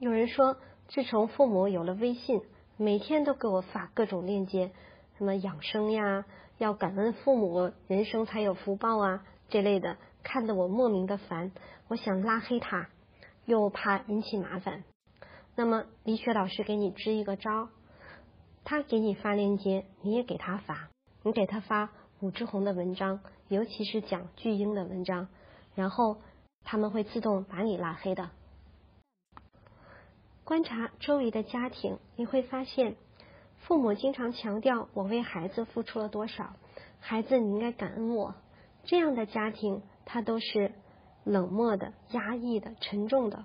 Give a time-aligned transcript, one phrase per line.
[0.00, 0.56] 有人说，
[0.88, 2.40] 自从父母有了微信，
[2.78, 4.72] 每天都给我发各种链接，
[5.18, 6.24] 什么养生呀，
[6.56, 11.52] 要感恩父母，人生才有福报啊这类的，看得我莫名的烦。
[11.88, 12.88] 我想拉黑他，
[13.44, 14.84] 又怕引起麻烦。
[15.54, 17.68] 那么李雪老师给你支一个招，
[18.64, 20.88] 他给你发链接，你也给他发，
[21.22, 21.90] 你给他发
[22.20, 25.28] 武志红的文章，尤其是讲巨婴的文章，
[25.74, 26.16] 然后
[26.64, 28.30] 他们会自动把你拉黑的。
[30.50, 32.96] 观察周围的家庭，你会发现，
[33.58, 36.56] 父母经常强调我为孩子付出了多少，
[36.98, 38.34] 孩子你应该感恩我。
[38.82, 40.72] 这样的家庭，他都是
[41.22, 43.44] 冷漠的、压抑的、沉重的。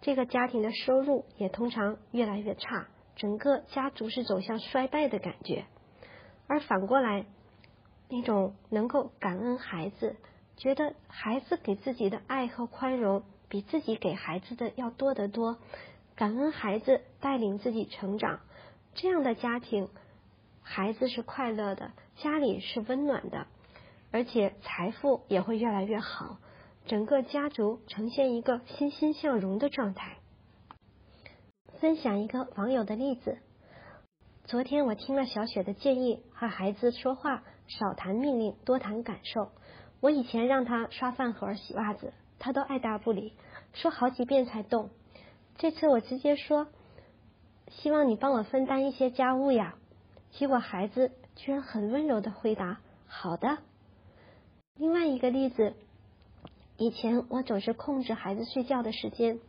[0.00, 5.66] 这个家庭的收入也通常越来越差，整个家族是走向衰败的感觉。
[6.46, 7.26] 而反过来，
[8.08, 10.16] 那种能够感恩孩子，
[10.56, 15.58] 觉得孩子给自己的爱和宽容比自己给孩子的要多得多。
[16.18, 18.40] 感恩孩子带领自己成长，
[18.96, 19.88] 这样的家庭，
[20.62, 23.46] 孩子是快乐的，家里是温暖的，
[24.10, 26.38] 而且财富也会越来越好，
[26.86, 30.16] 整个家族呈现一个欣欣向荣的状态。
[31.78, 33.38] 分享一个网友的例子：
[34.44, 39.52] 昨天我听了小雪的建议，和孩子说话少谈命令，多谈感受。
[40.00, 43.34] 我以前让他刷饭盒、洗袜子，他都爱答不理，
[43.72, 44.90] 说好几遍才动。
[45.58, 46.68] 这次我直接说，
[47.66, 49.74] 希望你帮我分担一些家务呀。
[50.30, 52.78] 结果孩子居然很温柔的回答
[53.08, 53.58] ：“好的。”
[54.78, 55.74] 另外一个例子，
[56.76, 59.40] 以前我总是控制孩子睡觉的时间，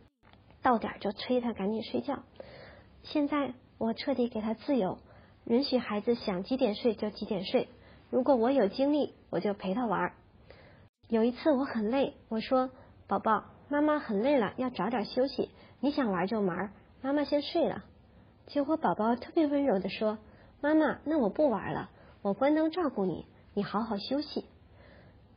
[0.62, 2.24] 到点就催他赶紧睡觉。
[3.04, 4.98] 现在我彻底给他自由，
[5.44, 7.68] 允许孩子想几点睡就几点睡。
[8.10, 10.12] 如果我有精力，我就陪他玩。
[11.08, 12.70] 有一次我很累，我说
[13.06, 17.84] ：“宝宝，妈妈很累了，要早点休息。”你想玩就玩，妈妈先睡了。
[18.46, 20.18] 结果宝宝特别温柔的说
[20.60, 21.88] ：“妈妈，那我不玩了，
[22.20, 23.24] 我关灯照顾你，
[23.54, 24.44] 你好好休息。”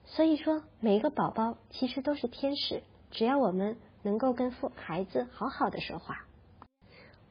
[0.06, 6.26] 所以说，每一个宝宝其实都是天使，只要我们能够跟父孩子好好的说话。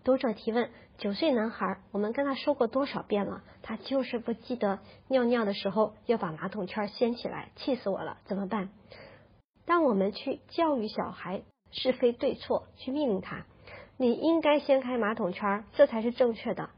[0.05, 4.79] 读者提问：九岁男孩，我们跟他说过多少遍了，他就是不记得
[5.09, 8.71] 尿尿的时候要把马桶圈掀起来，气死我了，怎么办？
[9.67, 11.43] 当我们去教育小孩。
[11.75, 13.47] 是非对错，去命令他，
[13.97, 16.69] 你应该掀开马桶圈，这才是正确的。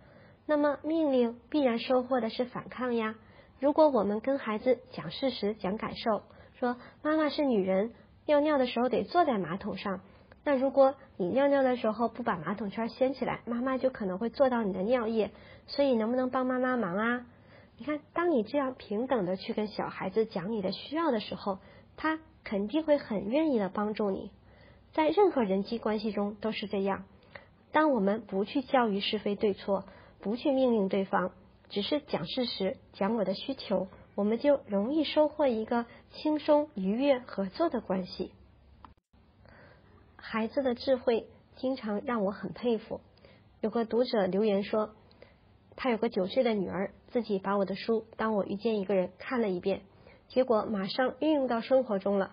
[0.47, 3.17] 那么命令必然收获的是反抗呀。
[3.59, 6.23] 如果我们跟孩子讲事实、讲感受，
[6.61, 7.93] 说妈妈是女人，
[8.25, 10.01] 尿尿的时候得坐在马桶上，
[10.45, 15.33] 那如果你尿尿的时候不把马桶圈掀起来，妈妈就可能会坐到你的尿液，
[15.67, 17.27] 所以能不能帮妈妈忙啊？
[17.77, 21.59] 你看，当你这样平等的去跟小孩子讲你的需要的时候，
[21.97, 24.31] 他肯定会很愿意的帮助你。
[24.93, 27.05] 在任何人际关系中都是这样。
[27.73, 29.85] 当我们不去教育是非对错，
[30.21, 31.33] 不去命令对方，
[31.69, 38.31] 只是讲事实、讲我的需求，我们就容易收获一个轻松、愉悦、合作的关系。
[40.15, 43.01] 孩子的智慧经常让我很佩服。
[43.61, 44.95] 有个读者留言说，
[45.75, 49.83] 他有个九岁的女儿，自己把我的书《当我遇见一个人》看了一遍，
[50.27, 52.33] 结果马上运用到生活中了。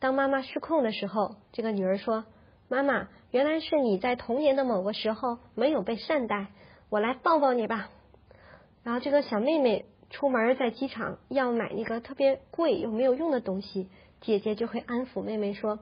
[0.00, 2.26] 当妈妈失控的时候，这个女儿说
[2.68, 6.48] ：“妈妈，原来是你在童年的某个时候没有被善待，
[6.90, 7.88] 我来抱抱你吧。”
[8.84, 13.88] 然后这个小妹妹出门在机场要买那个特别贵又没有用的东西，
[14.20, 15.78] 姐姐就会安抚妹妹说：“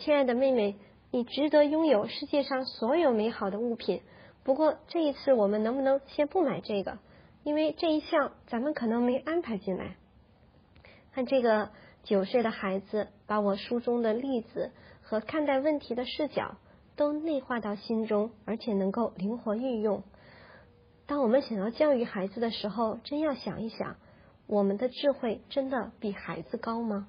[0.00, 0.76] 亲爱的妹妹，
[1.10, 4.00] 你值得拥有世界上所有美好的物品。
[4.44, 6.96] 不过这一次我们能不能先不买这个？
[7.42, 9.96] 因为这一项咱们可能没安排进来。”
[11.12, 11.70] 看这个。
[12.02, 16.56] 九岁的孩子把我书中的例子和看待问题的视角
[16.96, 20.02] 都内化到心中，而且能够灵活运用。
[21.06, 23.96] 当我们想要教育孩子的时候，真要想一想，
[24.46, 27.06] 我们的智慧真的比孩子高吗？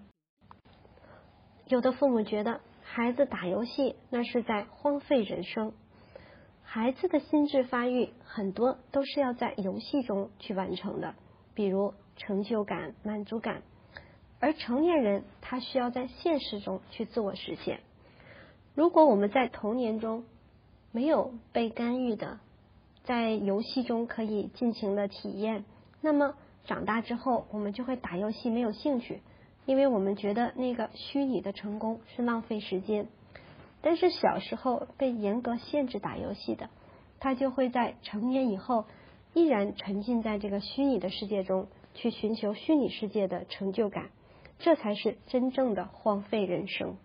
[1.67, 5.71] 有的父母觉得孩子打游戏那是在荒废人生，
[6.73, 11.15] 孩子的心智发育很多都是要在游戏中去完成的，
[11.53, 13.61] 比如成就感、满足感。
[14.39, 17.81] 而成年人他需要在现实中去自我实现。
[18.73, 20.23] 如果我们在童年中
[20.93, 22.39] 没有被干预的，
[23.03, 25.65] 在游戏中可以尽情的体验，
[25.99, 29.19] 那么长大之后我们就会打游戏没有兴趣，
[29.65, 33.09] 因为我们觉得那个虚拟的成功是浪费时间。
[33.81, 36.69] 但是小时候被严格限制打游戏的，
[37.19, 38.85] 他就会在成年以后
[39.33, 44.09] 依然沉浸在这个虚拟的世界中，去寻求虚拟世界的成就感。
[44.59, 46.95] 这才是真正的荒废人生。